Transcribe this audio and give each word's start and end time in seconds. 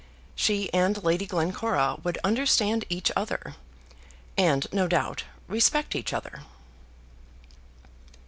She 0.33 0.73
and 0.73 1.03
Lady 1.03 1.27
Glencora 1.27 1.97
would 2.03 2.17
understand 2.23 2.85
each 2.89 3.11
other; 3.15 3.53
and 4.35 4.65
no 4.73 4.87
doubt, 4.87 5.25
respect 5.47 5.95
each 5.95 6.11
other. 6.11 6.41